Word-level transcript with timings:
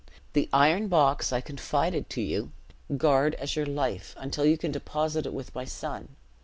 The 0.33 0.49
iron 0.51 0.87
box 0.87 1.31
I 1.31 1.41
confided 1.41 2.09
to 2.09 2.21
you, 2.23 2.51
guard 2.97 3.35
as 3.35 3.55
your 3.55 3.67
life, 3.67 4.15
until 4.17 4.45
you 4.45 4.57
can 4.57 4.71
deposit 4.71 5.27
it 5.27 5.31
with 5.35 5.53
my 5.53 5.63
son. 5.65 6.15